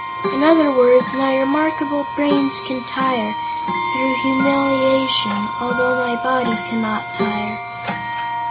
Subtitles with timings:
[0.33, 7.59] In other words, my remarkable brains can tire, through humiliation, although my body cannot tire."